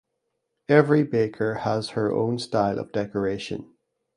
[0.67, 3.71] Every baker has her own style of decoration.